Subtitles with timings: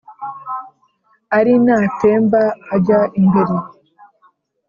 [1.37, 2.41] Ali n'atemba
[2.75, 3.55] ajya imbere